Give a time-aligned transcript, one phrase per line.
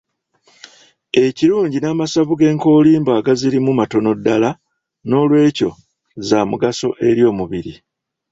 [1.25, 4.49] Ekilungi n'amasavu g'enkoolimbo agazirimu matono ddala
[5.09, 5.69] nolwekyo
[6.27, 7.73] za mugaso eri omubiri.